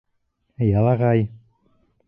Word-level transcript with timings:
Ялағай! 0.69 1.23